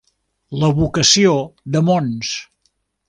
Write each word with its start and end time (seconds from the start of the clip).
La 0.61 0.69
vocació 0.79 1.35
de 1.77 1.83
Mons. 1.91 2.33